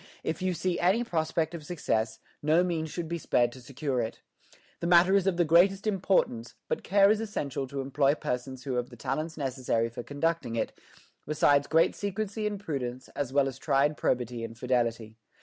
If 0.23 0.41
you 0.41 0.55
see 0.55 0.79
any 0.79 1.03
prospect 1.03 1.53
of 1.53 1.63
success, 1.63 2.17
no 2.41 2.63
means 2.63 2.89
should 2.89 3.07
be 3.07 3.19
spared 3.19 3.51
to 3.51 3.61
secure 3.61 4.01
it. 4.01 4.23
The 4.79 4.87
matter 4.87 5.13
is 5.15 5.27
of 5.27 5.37
the 5.37 5.45
greatest 5.45 5.85
importance, 5.85 6.55
but 6.67 6.81
care 6.83 7.11
is 7.11 7.21
essential 7.21 7.67
to 7.67 7.81
employ 7.81 8.15
persons 8.15 8.63
who 8.63 8.77
have 8.77 8.89
the 8.89 8.95
talents 8.95 9.37
necessary 9.37 9.89
for 9.89 10.01
conducting 10.01 10.55
it, 10.55 10.73
besides 11.27 11.67
great 11.67 11.93
secrecy 11.93 12.47
and 12.47 12.59
prudence, 12.59 13.09
as 13.09 13.31
well 13.31 13.47
as 13.47 13.59
tried 13.59 13.95
probity 13.95 14.43
and 14.43 14.57
fidelity. 14.57 15.17